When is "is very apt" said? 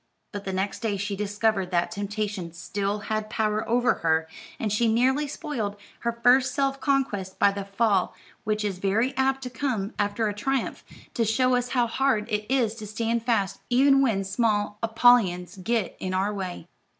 8.65-9.43